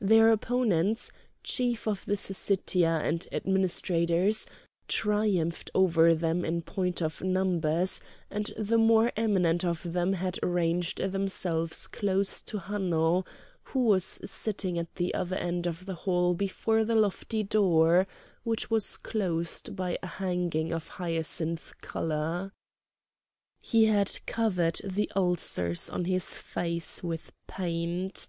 Their 0.00 0.30
opponents, 0.32 1.12
chiefs 1.44 1.86
of 1.86 2.06
the 2.06 2.16
Syssitia 2.16 2.98
and 3.06 3.28
administrators, 3.30 4.46
triumphed 4.88 5.70
over 5.74 6.14
them 6.14 6.46
in 6.46 6.62
point 6.62 7.02
of 7.02 7.20
numbers; 7.22 8.00
and 8.30 8.50
the 8.56 8.78
more 8.78 9.12
eminent 9.18 9.66
of 9.66 9.92
them 9.92 10.14
had 10.14 10.38
ranged 10.42 10.96
themselves 11.12 11.88
close 11.88 12.40
to 12.40 12.56
Hanno, 12.56 13.26
who 13.64 13.80
was 13.84 14.06
sitting 14.24 14.78
at 14.78 14.94
the 14.94 15.12
other 15.12 15.36
end 15.36 15.66
of 15.66 15.84
the 15.84 15.94
hall 16.08 16.32
before 16.32 16.82
the 16.82 16.96
lofty 16.96 17.42
door, 17.42 18.06
which 18.44 18.70
was 18.70 18.96
closed 18.96 19.76
by 19.76 19.98
a 20.02 20.06
hanging 20.06 20.72
of 20.72 20.88
hyacinth 20.88 21.74
colour. 21.82 22.50
He 23.62 23.84
had 23.84 24.20
covered 24.24 24.80
the 24.82 25.12
ulcers 25.14 25.90
on 25.90 26.06
his 26.06 26.38
face 26.38 27.02
with 27.02 27.30
paint. 27.46 28.26